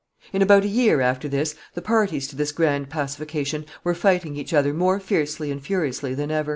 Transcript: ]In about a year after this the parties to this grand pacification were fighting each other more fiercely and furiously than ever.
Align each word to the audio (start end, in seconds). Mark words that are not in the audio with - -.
]In 0.33 0.41
about 0.41 0.63
a 0.63 0.67
year 0.67 0.99
after 0.99 1.29
this 1.29 1.53
the 1.75 1.81
parties 1.83 2.27
to 2.29 2.35
this 2.35 2.51
grand 2.51 2.89
pacification 2.89 3.67
were 3.83 3.93
fighting 3.93 4.35
each 4.35 4.51
other 4.51 4.73
more 4.73 4.99
fiercely 4.99 5.51
and 5.51 5.61
furiously 5.61 6.15
than 6.15 6.31
ever. 6.31 6.49